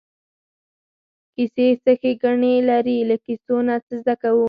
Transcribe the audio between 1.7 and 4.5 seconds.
څه ښېګڼې لري له کیسو نه څه زده کوو.